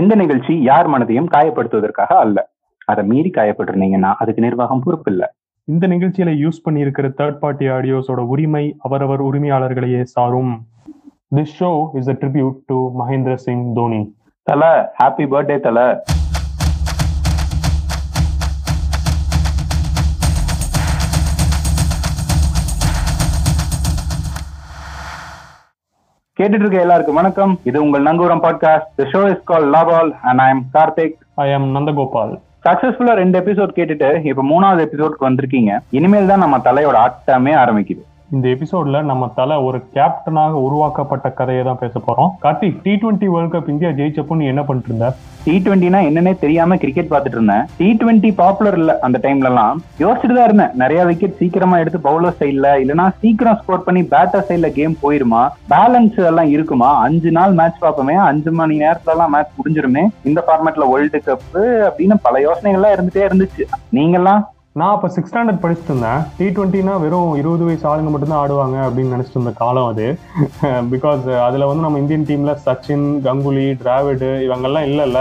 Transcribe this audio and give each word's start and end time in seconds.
இந்த 0.00 0.14
நிகழ்ச்சி 0.20 0.54
யார் 0.68 0.88
மனதையும் 0.92 1.28
காயப்படுத்துவதற்காக 1.34 2.12
அல்ல. 2.24 2.38
அதை 2.90 3.02
மீறி 3.10 3.30
காயப்பட்டிருந்தீங்கன்னா 3.36 4.10
அதுக்கு 4.22 4.44
நிர்வாகம் 4.46 4.82
பொறுப்பு 4.84 5.10
இல்ல. 5.12 5.24
இந்த 5.68 5.84
நிகழ்ச்சியில 5.92 6.32
யூஸ் 6.42 6.58
பண்ணியிருக்கிற 6.64 7.06
தேர்ட் 7.20 7.38
பார்ட்டி 7.42 7.66
ஆடியோஸோட 7.76 8.20
உரிமை 8.34 8.64
அவரவர் 8.86 9.22
உரிமையாளர்களையே 9.28 10.02
சாரும். 10.14 10.52
This 11.36 11.56
show 11.60 11.70
is 12.00 12.10
a 12.12 12.16
tribute 12.22 12.58
to 12.70 12.78
Mahendra 13.00 13.34
Singh 13.46 13.64
Dhoni 13.78 14.02
Thala 14.46 14.62
happy 15.00 15.26
birthday 15.32 15.58
தல. 15.66 15.78
கேட்டுட்டு 26.38 26.64
இருக்க 26.64 26.80
எல்லாருக்கும் 26.80 27.14
வணக்கம். 27.14 27.58
இது 27.64 27.82
உங்கள் 27.82 28.02
நங்கூரம் 28.02 28.42
podcast 28.42 28.88
the 28.94 29.04
show 29.04 29.30
is 29.30 29.44
call 29.44 29.70
லாபால் 29.70 30.10
and 30.22 30.38
I 30.38 30.48
am 30.48 30.64
Karthik 30.74 31.14
I 31.34 31.54
am 31.54 31.68
Nandagopal 31.76 32.32
சக்சஸ்ஃபுல்லா 32.64 33.14
ரெண்டு 33.20 33.40
எபிசோட் 33.40 33.72
கேட்டுட்டு 33.76 34.24
இப்ப 34.24 34.42
மூணாவது 34.42 34.82
எபிசோட்க்கு 34.86 35.26
வந்திருக்கீங்க. 35.28 35.78
இனிமேல் 35.90 36.26
தான் 36.26 36.38
நம்ம 36.38 36.58
தலையோட 36.58 36.96
ஆட்டமே 37.06 37.52
ஆரம்பிக்குது. 37.62 38.02
இந்த 38.34 38.46
எபிசோட்ல 38.48 39.02
நம்ம 39.02 39.24
தலை 39.34 39.56
ஒரு 39.56 39.78
கேப்டனாக 39.94 40.62
உருவாக்கப்பட்ட 40.66 41.30
கதையை 41.30 41.64
தான் 41.64 41.78
பேச 41.82 42.00
போறோம். 42.06 42.30
Karthik 42.42 42.80
T 42.82 42.92
twenty 42.92 43.28
World 43.34 43.52
Cup 43.52 43.68
India 43.68 43.90
ஜெயிச்சப்போ 43.90 44.36
நீ 44.36 44.46
என்ன 44.46 44.62
பண்ணிட்டு 44.62 44.90
இருந்த 44.90 45.08
டி 45.44 45.54
டுவெண்ட்டினா 45.64 45.98
என்னன்னே 46.08 46.38
தெரியாம 46.38 46.76
கிரிக்கெட் 46.76 47.10
பார்த்துட்டு 47.10 47.38
இருந்தேன் 47.38 47.64
டி 47.76 47.88
டுவெண்ட்டி 48.00 48.30
பாப்புலர் 48.34 48.78
இல்ல 48.78 48.98
அந்த 48.98 49.18
டைம்ல 49.22 49.50
எல்லாம் 49.52 49.82
யோசிச்சுட்டு 49.98 50.36
தான் 50.38 50.48
இருந்தேன். 50.48 50.72
நிறைய 50.74 51.04
விக்கெட் 51.04 51.36
சீக்கிரமா 51.36 51.78
எடுத்து 51.78 51.98
பவுலர் 52.08 52.38
சைட்ல 52.40 52.72
இல்லனா 52.84 53.06
சீக்கிரம் 53.20 53.58
ஸ்கோர் 53.60 53.84
பண்ணி 53.84 54.02
பேட்டர் 54.14 54.46
சைட்ல 54.48 54.70
கேம் 54.72 54.98
போயிருமா? 55.02 55.48
பேலன்ஸ் 55.74 56.18
எல்லாம் 56.32 56.48
இருக்குமா? 56.48 56.98
அஞ்சு 56.98 57.30
நாள் 57.30 57.52
மேட்ச் 57.52 57.82
பார்ப்போமே. 57.82 58.16
அஞ்சு 58.30 58.52
மணி 58.52 58.78
நேரத்துல 58.78 59.14
எல்லாம் 59.16 59.30
மேட்ச் 59.30 59.56
முடிஞ்சிருமே. 59.60 60.04
இந்த 60.24 60.42
ஃபார்மேட்ல 60.48 60.90
வேர்ல்டு 60.92 61.22
கப் 61.26 61.48
அப்படின்னு 61.88 62.16
பல 62.22 62.38
யோசனைகள்லாம் 62.48 62.96
இருந்துட்டே 62.98 63.24
இருந்துச்சு. 63.28 63.66
நீங்கெல்லாம் 63.92 64.42
நான் 64.80 64.94
அப்போ 64.94 65.08
சிக்ஸ் 65.12 65.30
ஸ்டாண்டர்ட் 65.30 65.60
படிச்சுட்டு 65.60 65.90
இருந்தேன். 65.90 66.24
டி 66.38 66.46
ட்வெண்ட்டினா 66.56 66.94
வெறும் 67.02 67.36
இருபது 67.40 67.62
வயசு 67.66 67.84
ஆளுங்க 67.90 68.10
மட்டும்தான் 68.12 68.40
ஆடுவாங்க 68.40 68.76
அப்படின்னு 68.86 69.14
நினச்சிட்டு 69.14 69.38
இருந்த 69.38 69.52
காலம் 69.60 69.88
அது. 69.92 70.06
பிகாஸ் 70.92 71.24
அதில் 71.44 71.64
வந்து 71.68 71.84
நம்ம 71.84 72.00
இந்தியன் 72.02 72.26
டீமில் 72.30 72.58
சச்சின் 72.64 73.06
கங்குலி 73.26 73.64
டிராவிடு 73.82 74.28
இவங்கெல்லாம் 74.46 74.86
இல்லைல்ல. 74.88 75.20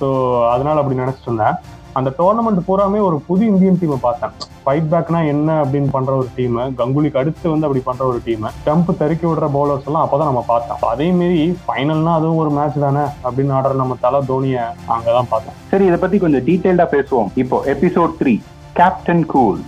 ஸோ 0.00 0.08
அதனால் 0.50 0.80
அப்படி 0.82 1.00
நினச்சிட்டு 1.00 1.30
இருந்தேன். 1.30 1.56
அந்த 2.00 2.12
டோர்னமெண்ட் 2.18 2.62
பூராமே 2.68 3.00
ஒரு 3.08 3.16
புது 3.28 3.42
இந்தியன் 3.52 3.80
டீமை 3.80 3.98
பார்த்தேன். 4.04 4.34
ஃபைட் 4.66 4.92
பேக்னா 4.92 5.22
என்ன 5.32 5.48
அப்படின்னு 5.62 5.90
பண்ணுற 5.96 6.12
ஒரு 6.20 6.30
டீமு 6.36 6.66
கங்குலிக்கு 6.82 7.20
அடுத்து 7.22 7.54
வந்து 7.54 7.66
அப்படி 7.68 7.84
பண்ணுற 7.88 8.04
ஒரு 8.12 8.20
டீமு 8.28 8.54
ஸ்டம்ப் 8.60 8.94
தெருக்கி 9.02 9.26
விடுற 9.30 9.48
பவுலர்ஸ் 9.56 9.88
எல்லாம் 9.88 10.06
அப்பதான் 10.06 10.30
நம்ம 10.32 10.44
பார்த்தோம். 10.52 10.86
அதே 10.92 11.10
மாரி 11.20 11.42
ஃபைனல்னா 11.66 12.14
அதுவும் 12.20 12.44
ஒரு 12.44 12.52
மேட்ச் 12.60 12.80
தானே 12.86 13.06
அப்படின்னு 13.26 13.58
ஆடுற 13.58 13.82
நம்ம 13.82 14.00
தலை 14.06 14.22
தோனியை 14.30 14.64
அங்கே 14.94 15.10
தான் 15.18 15.32
பார்த்தோம். 15.34 15.58
சரி 15.74 15.86
இதை 15.90 16.00
பற்றி 16.06 16.24
கொஞ்சம் 16.26 16.46
டீட்டெயில்டாக 16.50 16.90
பேசுவோம். 16.96 17.30
இப்போ 17.44 17.58
episode 17.76 18.18
three 18.22 18.36
captain 18.72 19.26
cool 19.26 19.60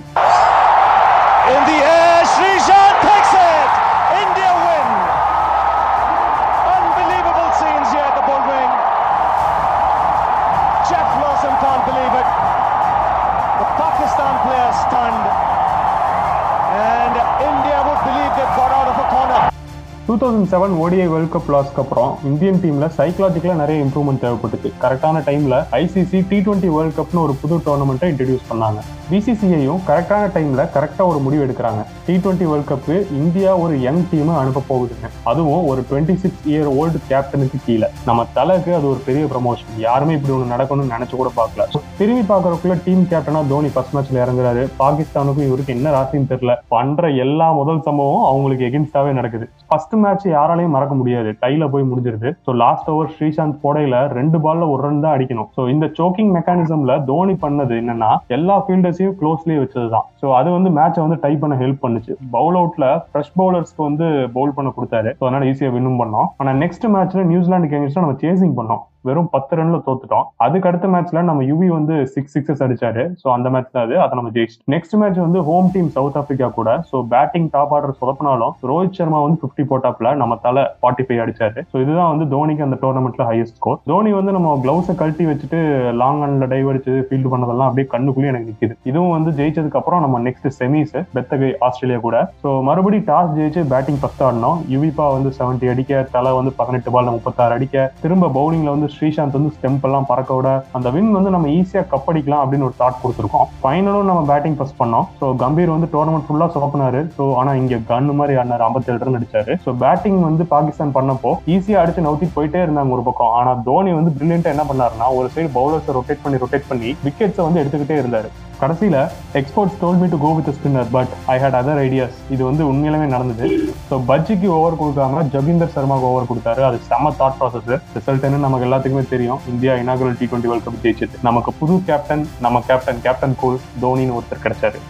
thousand 20.23 20.51
seven 20.51 20.75
ODI 20.83 21.07
world 21.13 21.33
cup 21.35 21.53
லாஸ்க்கு 21.53 21.81
அப்புறம் 21.83 22.19
இந்தியன் 22.25 22.61
டீம்ல 22.65 22.91
சைக்கலாஜிக்கலா 22.97 23.55
நிறைய 23.55 23.85
இம்ப்ரூவ்மெண்ட் 23.85 24.23
தேவைப்பட்டுச்சு. 24.25 24.71
கரெக்டான 24.83 25.23
டைம்ல 25.29 25.65
ஐசிசி 25.73 26.25
டி 26.29 26.39
டுவெண்ட்டி 26.39 26.67
வேர்ல்ட் 26.67 26.99
கப்னு 26.99 27.23
ஒரு 27.23 27.35
புது 27.35 27.57
டோர்னமெண்ட்டை 27.57 28.09
இன்ட்ரடியூஸ் 28.13 28.51
பண்ணாங்க. 28.51 28.81
பிசிசிஐயும் 29.11 29.81
கரெக்டான 29.87 30.25
டைம்ல 30.35 30.69
கரெக்டா 30.75 31.07
ஒரு 31.07 31.19
முடிவு 31.19 31.47
எடுக்கிறாங்க. 31.47 31.87
T 32.07 32.17
twenty 32.17 32.45
World 32.45 32.69
Cup 32.69 33.13
India 33.13 33.57
ஒரு 33.57 33.81
யங் 33.81 34.09
டீம் 34.11 34.37
அனுப்ப 34.37 34.63
போகுதுங்க. 34.69 35.09
அதுவும் 35.23 35.67
ஒரு 35.67 35.85
டுவெண்ட்டி 35.91 36.17
சிக்ஸ் 36.17 36.49
இயர் 36.49 36.71
ஓல்டு 36.81 36.99
கேப்டனுக்கு 37.09 37.59
கீழே. 37.67 37.87
நம்ம 38.05 38.27
தலைக்கு 38.33 38.75
அது 38.75 38.91
ஒரு 38.91 39.03
பெரிய 39.07 39.25
ப்ரமோஷன் 39.25 39.79
யாருமே 39.79 40.15
இப்படி 40.15 40.35
ஒன்று 40.35 40.55
நடக்கணும்னு 40.55 40.95
நினைச்சு 40.97 41.17
கூட 41.17 41.33
பார்க்கல. 41.37 41.81
திரும்பி 41.99 42.35
பார்க்கறக்குள்ள 42.35 42.81
டீம் 42.85 43.09
கேப்டனா 43.11 43.49
தோனி 43.49 43.69
ஃபர்ஸ்ட் 43.69 43.97
மேட்ச்ல 43.97 44.23
இறங்குறாரு. 44.27 44.69
பாகிஸ்தானுக்கும் 44.79 45.47
இவருக்கு 45.47 45.75
என்ன 45.75 45.91
ராசின்னு 45.91 46.31
தெரியல. 46.31 46.55
பண்ற 46.69 47.09
எல்லா 47.09 47.53
முதல் 47.53 47.83
சம்பவம் 47.83 48.25
அவங்களுக்கு 48.25 48.67
எகென்ஸ்டாவே 48.71 49.13
நடக்குது. 49.13 49.49
ஃபர்ஸ்ட் 49.69 49.93
மேட்ச் 49.93 50.11
யாராலையும் 50.21 50.75
மறக்க 50.77 50.95
முடியாது. 50.95 51.37
டைல 51.43 51.69
போய் 51.71 51.89
முடிஞ்சிருது. 51.91 52.31
ஸோ 52.47 52.55
லாஸ்ட் 52.55 52.91
ஓவர் 52.91 53.13
ஸ்ரீசாந்த் 53.15 53.59
போடையில 53.65 53.97
ரெண்டு 54.19 54.39
பால்ல 54.39 54.69
ஒரு 54.71 54.83
ரன் 54.83 55.01
தான் 55.01 55.15
அடிக்கணும். 55.17 55.49
ஸோ 55.57 55.69
இந்த 55.69 55.87
சோக்கிங் 55.99 56.33
மெக்கானிசம்ல 56.37 57.05
தோனி 57.05 57.35
பண்ணது 57.45 57.75
என்னன்னா 57.83 58.11
எல்லா 58.29 58.65
ஃபீல்டர்ஸையும் 58.67 59.17
க்ளோஸ்லயே 59.23 59.59
வச்சதுதான். 59.65 60.07
ஸோ 60.23 60.35
அது 60.35 60.51
வந்து 60.51 60.71
மேட்சை 60.71 61.01
வந்து 61.07 61.21
டை 61.25 61.37
பண்ண 61.37 61.57
ஹெல்ப் 61.57 61.83
பண்ணுச்சு. 61.85 62.15
பவுல் 62.31 62.59
அவுட்ல 62.63 63.03
ஃப்ரெஷ் 63.13 63.35
பவுலர்ஸ்க்கு 63.41 63.83
வந்து 63.89 64.29
பவுல் 64.39 64.57
பண்ண 64.59 64.73
கொடுத்தாரு. 64.77 65.13
ஸோ 65.19 65.25
அதனால 65.27 65.45
ஈஸியா 65.45 65.73
வின்னும் 65.77 66.01
பண்ணோம். 66.03 66.29
ஆனா 66.37 66.53
நெக்ஸ்ட் 66.53 66.87
மேட்ச்ல 66.97 67.25
நியூசிலாந்துக்கு 67.25 67.79
எங்கேயும் 67.81 68.05
நம்ம 68.05 68.19
சேசிங் 68.25 68.57
பண்ணோம். 68.61 68.91
வெறும் 69.09 69.31
பத்து 69.35 69.57
ரன்ல 69.59 69.79
தோத்துட்டோம். 69.87 70.27
அதுக்கு 70.47 70.69
அடுத்த 70.71 70.87
மேட்ச்ல 70.95 71.23
நம்ம 71.29 71.45
யுவி 71.51 71.69
வந்து 71.77 71.95
சிக்ஸ் 72.15 72.35
சிக்ஸஸ் 72.37 72.63
அடிச்சாரு. 72.67 73.05
ஸோ 73.23 73.27
அந்த 73.37 73.49
மேட்ச் 73.55 73.73
தான் 73.75 73.85
அது. 73.87 73.95
அதை 74.05 74.13
நம்ம 74.19 74.33
ஜெயிச்சிட்டோம். 74.37 74.69
நெக்ஸ்ட் 74.75 74.97
மேட்ச் 75.01 75.21
வந்து 75.25 75.41
ஹோம் 75.49 75.71
டீம் 75.75 75.91
சவுத் 75.97 76.19
ஆப்பிரிக்கா 76.21 76.49
கூட. 76.59 76.71
ஸோ 76.91 76.99
பேட்டிங் 77.15 77.49
டாப் 77.55 77.73
ஆர்டர் 77.77 77.97
சொதப்பினாலும் 78.01 78.55
ரோஹித் 78.71 78.99
சர்மா 78.99 79.21
வந்து 79.25 79.41
பிப்டி 79.45 79.65
போட்டாப்ல 79.73 80.15
நம்ம 80.23 80.37
தலை 80.47 80.65
ஃபார்ட்டி 80.83 81.07
ஃபைவ் 81.07 81.23
அடிச்சாரு. 81.25 81.61
ஸோ 81.73 81.77
இதுதான் 81.85 82.13
வந்து 82.13 82.27
தோனிக்கு 82.35 82.67
அந்த 82.69 82.79
டோர்னமெண்ட்ல 82.85 83.27
ஹையஸ்ட் 83.31 83.59
ஸ்கோர் 83.61 83.81
தோனி 83.93 84.13
வந்து 84.19 84.35
நம்ம 84.37 84.55
கிளவுஸை 84.65 84.97
கழட்டி 85.03 85.27
வச்சுட்டு 85.31 85.61
லாங் 86.03 86.23
ரன்ல 86.25 86.49
டைவ் 86.53 86.71
அடிச்சு 86.73 86.95
ஃபீல்டு 87.09 87.33
பண்ணதெல்லாம் 87.33 87.69
அப்படியே 87.71 87.89
கண்ணுக்குள்ளேயே 87.95 88.33
எனக்கு 88.33 88.51
நிற்கிது 88.51 88.77
இதுவும் 88.91 89.15
வந்து 89.17 89.33
ஜெயிச்சதுக்கு 89.41 89.81
அப்புறம் 89.81 90.03
நம்ம 90.07 90.21
நெக்ஸ்ட் 90.27 90.49
செமிஸ் 90.59 90.97
பெத்தகை 91.17 91.51
ஆஸ்திரேலியா 91.67 92.01
கூட. 92.07 92.17
ஸோ 92.45 92.49
மறுபடியும் 92.69 93.07
டாஸ் 93.11 93.35
ஜெயிச்சு 93.39 93.63
பேட்டிங் 93.73 94.01
ஃபர்ஸ்ட் 94.03 94.25
ஆடினோம் 94.29 94.61
யுவிபா 94.75 95.07
வந்து 95.17 95.33
செவன்ட்டி 95.39 95.73
அடிக்க 95.73 96.07
தலை 96.17 96.33
வந்து 96.39 96.53
பதினெட்டு 96.61 96.91
பால் 96.95 97.15
முப்பத்தாறு 97.17 97.57
அடிக்க 97.59 97.77
திரும்ப 98.03 98.31
பவுலிங்ல 98.39 98.75
வந்து 98.77 98.89
ஸ்ரீசாந்த் 98.97 99.37
வந்து 99.39 99.53
ஸ்டெம்ப் 99.57 99.85
எல்லாம் 99.89 100.07
பறக்க 100.11 100.33
விட 100.39 100.51
அந்த 100.79 100.91
வின் 100.97 101.11
வந்து 101.17 101.33
நம்ம 101.35 101.49
ஈஸியா 101.59 101.83
கப் 101.93 102.09
அடிக்கலாம் 102.13 102.43
அப்படின்னு 102.45 102.67
ஒரு 102.69 102.77
தாட் 102.81 103.01
கொடுத்துருக்கோம். 103.03 103.49
ஃபைனலும் 103.63 104.09
நம்ம 104.11 104.23
பேட்டிங் 104.31 104.57
ஃபர்ஸ்ட் 104.59 104.79
பண்ணோம். 104.83 105.07
ஸோ 105.21 105.29
கம்பீர் 105.45 105.75
வந்து 105.75 105.89
டோர்னமெண்ட் 105.95 106.27
ஃபுல்லா 106.29 106.49
சொதப்பினாரு. 106.57 107.03
ஸோ 107.17 107.27
ஆனா 107.41 107.53
இங்க 107.63 107.81
கன்னு 107.91 108.19
மாதிரி 108.21 108.37
ஆனார் 108.43 108.67
ஐம்பத்தேழு 108.69 109.01
ரன் 109.05 109.19
அடிச்சாரு. 109.21 109.55
ஸோ 109.67 109.73
பேட்டிங் 109.85 110.21
வந்து 110.29 110.47
பாகிஸ்தான் 110.55 110.97
பண்ணப்போ 110.99 111.33
ஈஸியா 111.57 111.81
அடிச்சு 111.83 112.07
நவுத்தி 112.09 112.29
போயிட்டே 112.37 112.63
இருந்தாங்க 112.67 112.97
ஒரு 112.99 113.05
பக்கம். 113.11 113.35
ஆனா 113.41 113.53
தோனி 113.69 113.93
வந்து 113.99 114.15
பிரில்லியண்டா 114.19 114.55
என்ன 114.55 114.67
பண்ணாருன்னா 114.71 115.09
ஒரு 115.19 115.29
சைடு 115.37 115.51
பவுலர்ஸ் 115.59 115.93
ரொட்டேட் 115.99 116.25
பண்ணி 116.25 116.43
ரொட்டேட் 116.45 116.71
பண்ணி 116.73 116.91
விக்கெட்ஸை 117.09 117.45
வந்து 117.49 117.63
எடுத்துக்கிட்டே 117.63 117.99
இருந்தாரு. 118.03 118.31
கடைசியில் 118.63 118.99
experts 119.39 119.79
told 119.81 119.99
me 120.01 120.07
to 120.13 120.19
go 120.25 120.31
with 120.39 120.51
spinner 120.57 120.91
but 120.97 121.13
I 121.35 121.37
had 121.43 121.57
other 121.61 121.81
ideas 121.85 122.19
இது 122.35 122.43
வந்து 122.49 122.63
உண்மையிலுமே 122.71 123.07
நடந்தது. 123.15 123.47
ஸோ 123.89 123.95
பஜ்ஜிக்கு 124.11 124.49
ஓவர் 124.59 124.79
கொடுக்காம 124.81 125.23
ஜபீந்தர் 125.35 125.73
சர்மாவுக்கு 125.77 126.09
ஓவர் 126.11 126.29
கொடுத்தாரு. 126.31 126.63
அது 126.69 126.79
செம 126.91 127.13
தாட் 127.21 127.37
ப்ராசஸ் 127.41 127.69
ரிசல்ட் 127.97 128.27
என்ன 128.29 128.43
நமக்கு 128.47 128.67
எல்லாத்துக்குமே 128.69 129.05
தெரியும். 129.15 129.41
India 129.53 129.75
inaugural 129.83 130.19
T 130.21 130.29
twenty 130.31 130.51
World 130.53 130.67
Cup 130.69 130.81
ஜெயிச்சது. 130.85 131.19
நமக்கு 131.29 131.53
புது 131.61 131.77
கேப்டன் 131.91 132.25
நம்ம 132.47 132.63
கேப்டன் 132.71 133.03
கேப்டன் 133.07 133.39
கோல் 133.43 133.59
தோனின்னு 133.85 134.17
ஒருத்தர் 134.19 134.45
கிடைச்சாரு. 134.47 134.81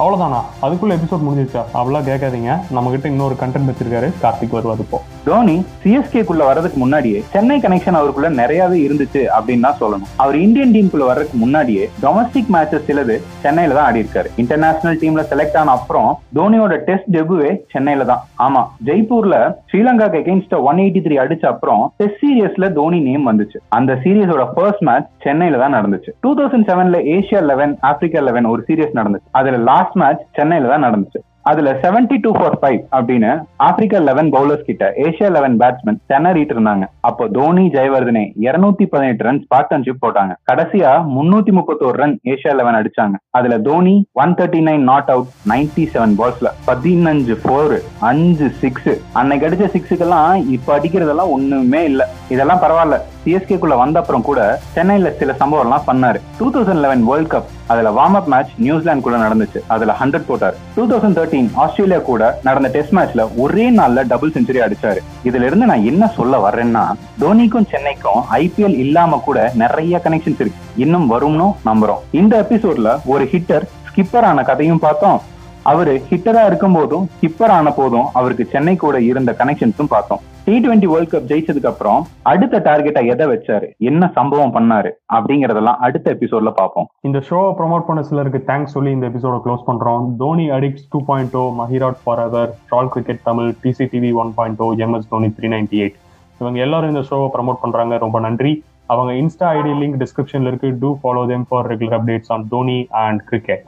அவ்வளோதானா 0.00 0.40
அதுக்குள்ள 0.64 0.96
எபிசோட் 0.98 1.24
முடிஞ்சிருச்சா? 1.26 1.62
அவ்வளோ 1.78 2.00
கேட்காதீங்க. 2.08 2.50
நம்மக்கிட்ட 2.76 3.06
இன்னொரு 3.14 3.36
கண்டென்ட் 3.40 3.70
வச்சிருக்காரு. 3.70 4.08
கார்த்திக் 4.24 4.56
வருவாது 4.58 4.84
இப்போ 4.86 4.98
தோனி 5.26 5.56
சிஎஸ்கேக்குள்ள 5.82 6.42
வர்றதுக்கு 6.48 6.78
முன்னாடியே 6.82 7.18
சென்னை 7.34 7.56
கனெக்ஷன் 7.64 7.98
அவருக்குள்ள 7.98 8.28
நிறையவே 8.40 8.78
இருந்துச்சு 8.86 9.22
அப்படின்னு 9.36 9.66
தான் 9.66 9.78
சொல்லணும். 9.80 10.10
அவர் 10.22 10.36
இந்தியன் 10.44 10.72
டீமுக்குள்ள 10.74 11.06
வர்றதுக்கு 11.10 11.38
முன்னாடியே 11.44 11.84
டொமஸ்டிக் 12.04 12.52
மேட்சஸ் 12.54 12.86
சிலது 12.88 13.16
சென்னையில 13.44 13.76
தான் 13.78 13.86
ஆடி 13.88 14.02
இருக்காரு 14.04 14.30
இன்டர்நேஷனல் 14.42 14.98
டீம்ல 15.02 15.24
செலக்ட் 15.32 15.58
ஆன 15.62 15.74
அப்புறம் 15.78 16.10
தோனியோட 16.38 16.76
டெஸ்ட் 16.88 17.10
டெபுவே 17.16 17.50
சென்னையில 17.74 18.06
தான். 18.12 18.22
ஆமா 18.46 18.62
ஜெய்ப்பூர்ல 18.88 19.36
ஸ்ரீலங்காக்கு 19.70 20.20
எகென்ஸ்ட் 20.22 20.54
ஒன் 20.70 20.80
எயிட்டி 20.84 21.02
த்ரீ 21.06 21.16
அடிச்ச 21.24 21.46
அப்புறம் 21.52 21.82
டெஸ்ட் 22.02 22.20
சீரியஸ்ல 22.24 22.72
தோனி 22.80 23.00
நேம் 23.08 23.28
வந்துச்சு. 23.30 23.60
அந்த 23.78 23.94
சீரியஸோட 24.04 24.44
ஃபர்ஸ்ட் 24.54 24.84
மேட்ச் 24.88 25.08
சென்னையில 25.26 25.60
தான் 25.64 25.76
நடந்துச்சு. 25.78 26.12
டூ 26.24 26.32
தௌசண்ட் 26.40 26.68
செவன்ல 26.70 27.00
ஏஷியா 27.16 27.42
லெவன் 27.52 27.74
ஆப்பிரிக்கா 27.90 28.22
லெவன் 28.28 28.50
ஒரு 28.52 28.62
சீரியஸ் 28.68 28.98
நடந்துச்சு. 29.00 29.28
அதுல 29.40 29.56
லாஸ்ட் 29.70 29.96
மேட்ச் 30.02 30.22
சென்னையில 30.40 30.70
தான் 30.74 30.86
நடந்துச்சு. 30.86 31.20
அதுல 31.50 31.72
செவன்டி 31.82 32.16
டூ 32.24 32.30
ஃபார் 32.38 32.56
ஃபைவ் 32.60 32.80
அப்படின்னு 32.98 33.30
ஆப்பிரிக்கா 33.66 33.98
லெவன் 34.08 34.30
பவுலர்ஸ் 34.34 34.64
கிட்ட 34.68 34.84
ஏஷியா 35.04 35.28
லெவன் 35.36 35.56
பேட்ஸ்மேன் 35.60 36.00
திணறிட்டு 36.12 36.54
இருந்தாங்க. 36.56 36.84
அப்போ 37.08 37.24
தோனி 37.36 37.64
ஜெயவர்தனே 37.76 38.24
இருநூத்தி 38.46 38.86
பதினெட்டு 38.92 39.26
ரன்ஸ் 39.28 39.46
பார்ட்னர்ஷிப் 39.54 40.02
போட்டாங்க. 40.04 40.34
கடைசியா 40.50 40.92
முன்னூத்தி 41.16 41.54
முப்பத்தோரு 41.58 41.96
ரன் 42.02 42.16
ஏஷியா 42.32 42.54
லெவன் 42.60 42.78
அடிச்சாங்க. 42.80 43.16
அதுல 43.38 43.58
Dhoni 43.68 43.94
one 44.22 44.34
thirty 44.40 44.62
nine 44.68 44.86
not 44.92 45.12
out 45.14 45.30
ninety 45.52 45.86
seven 45.94 46.16
பால்ஸ்ல 46.20 46.50
பதினஞ்சு 46.70 47.36
ஃபோர் 47.42 47.76
அஞ்சு 48.10 48.48
சிக்ஸ் 48.62 48.90
அன்னைக்கு 49.20 49.48
அடிச்ச 49.48 49.68
சிக்ஸுக்கெல்லாம் 49.76 50.34
இப்ப 50.56 50.78
அடிக்கிறதெல்லாம் 50.78 51.34
ஒண்ணுமே 51.36 51.82
இல்ல. 51.90 52.02
இதெல்லாம் 52.34 52.62
பரவாயில்ல. 52.64 52.98
சிஎஸ்கேக்குள்ள 53.26 53.76
வந்த 53.76 54.00
அப்புறம் 54.00 54.22
கூட 54.22 54.60
சென்னையில 54.72 55.10
சில 55.10 55.34
சம்பவம்லாம் 55.40 55.86
பண்ணாரு. 55.86 56.20
Two 56.38 56.50
thousand 56.50 56.82
eleven 56.84 57.04
world 57.04 57.32
cup 57.32 57.42
அதுல 57.66 57.90
warm 57.90 58.18
up 58.20 58.26
match 58.26 58.48
New Zealand 58.56 59.02
கூட 59.02 59.16
நடந்துச்சு. 59.16 59.58
அதுல 59.66 59.94
ஹண்ட்ரட் 60.00 60.26
போட்டார். 60.26 60.54
டூ 60.74 60.86
தௌசண்ட் 60.86 61.16
தேர்ட்டீன் 61.18 61.50
ஆஸ்திரேலியா 61.54 61.98
கூட 61.98 62.40
நடந்த 62.42 62.68
டெஸ்ட் 62.68 62.92
மேட்ச்ல 62.92 63.28
ஒரே 63.36 63.70
நாள்ல 63.70 64.06
டபுள் 64.06 64.32
செஞ்சுரி 64.34 64.60
அடிச்சாரு. 64.66 64.96
இதுல 65.24 65.46
இருந்து 65.48 65.66
நான் 65.66 65.84
என்ன 65.84 66.06
சொல்ல 66.06 66.48
வர்றேன்னா 66.48 66.84
தோனிக்கும் 67.20 67.68
சென்னைக்கும் 67.72 68.22
ஐபிஎல் 68.32 68.78
இல்லாம 68.78 69.22
கூட 69.24 69.50
நிறைய 69.54 70.00
கனெக்ஷன்ஸ் 70.04 70.40
இருக்கு. 70.44 70.62
இன்னும் 70.76 71.10
வரும்னு 71.12 71.54
நம்புறோம். 71.64 72.04
இந்த 72.10 72.46
எபிசோட்ல 72.48 72.98
ஒரு 73.04 73.26
ஹிட்டர் 73.26 73.68
ஸ்கிப்பர் 73.88 74.20
ஆன 74.20 74.42
கதையும் 74.42 74.78
பார்த்தோம். 74.78 75.22
அவரு 75.62 76.02
ஹிட்டரா 76.10 76.46
இருக்கும் 76.46 76.72
போதும் 76.72 77.10
ஸ்கிப்பர் 77.16 77.54
ஆன 77.58 77.70
போதும் 77.70 78.06
அவருக்கு 78.12 78.48
சென்னை 78.52 78.76
கூட 78.76 79.00
இருந்த 79.00 79.34
கனெக்ஷன்ஸும் 79.38 79.88
பார்த்தோம். 79.88 80.20
டி 80.48 80.60
டுவெண்ட்டி 80.60 80.84
வேர்ல்ட் 80.84 81.12
கப் 81.12 81.32
ஜெயிச்சதுக்கு 81.32 81.66
அப்புறம் 81.66 82.06
அடுத்த 82.22 82.58
டார்கெட்டா 82.58 83.06
எதை 83.06 83.26
வச்சாரு? 83.26 83.76
என்ன 83.78 84.10
சம்பவம் 84.14 84.54
பண்ணாரு? 84.54 84.90
அப்படிங்கறதெல்லாம் 85.12 85.78
அடுத்த 85.86 86.14
எபிசோட்ல 86.14 86.50
பார்ப்போம். 86.50 86.88
இந்த 87.00 87.18
ஷோவை 87.18 87.54
ப்ரொமோட் 87.58 87.84
பண்ண 87.86 88.02
சிலருக்கு 88.02 88.42
தேங்க்ஸ் 88.46 88.74
சொல்லி 88.74 88.90
இந்த 88.90 89.08
எபிசோட 89.08 89.40
க்ளோஸ் 89.44 89.62
பண்றோம். 89.66 90.16
Dhoni 90.16 90.50
addicts 90.50 90.86
two 90.90 91.04
point 91.04 91.36
O 91.36 91.54
மஹிராட் 91.58 91.96
forever 92.18 92.54
troll 92.70 92.88
cricket 92.88 93.22
Tamil 93.22 93.54
TCTV 93.62 94.12
one 94.12 94.34
point 94.34 94.60
O 94.60 94.74
MS 94.74 95.08
Dhoni 95.08 95.26
three 95.26 95.44
ninety 95.44 95.82
eight 95.84 95.94
இவங்க 96.40 96.58
எல்லாரும் 96.58 96.94
இந்த 96.94 97.08
ஷோவை 97.10 97.28
ப்ரமோட் 97.38 97.62
பண்றாங்க. 97.62 97.98
ரொம்ப 97.98 98.20
நன்றி. 98.20 98.64
அவங்க 98.86 99.12
இன்ஸ்டா 99.12 99.48
ஐடி 99.58 99.74
லிங்க் 99.82 100.02
டிஸ்கிரிப்ஷன்ல 100.02 100.46
இருக்கு. 100.46 100.76
To 100.80 100.96
follow 101.02 101.26
them 101.26 101.46
for 101.48 101.66
regular 101.66 101.98
updates 102.00 102.28
on 102.28 102.48
Dhoni 102.48 102.86
and 102.90 103.24
cricket 103.24 103.64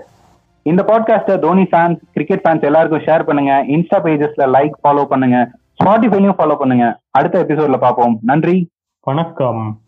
இந்த 0.63 0.83
பாட்காஸ்ட 0.83 1.39
தோனி 1.39 1.63
ஃபேன்ஸ் 1.63 2.01
கிரிக்கெட் 2.13 2.41
ஃபேன்ஸ் 2.45 2.63
எல்லாருக்கும் 2.63 3.01
ஷேர் 3.01 3.23
பண்ணுங்க. 3.23 3.65
இன்ஸ்டா 3.69 3.99
பேஜஸ்ல 4.05 4.47
லைக் 4.57 4.77
ஃபாலோ 4.85 5.05
பண்ணுங்க. 5.05 5.51
ஸ்பாட்டிஃபைலையும் 5.85 6.35
ஃபாலோ 6.39 6.57
பண்ணுங்க. 6.57 7.01
அடுத்த 7.11 7.45
எபிசோட்ல 7.45 7.79
பார்ப்போம். 7.79 8.19
நன்றி. 8.23 8.71
வணக்கம். 9.01 9.81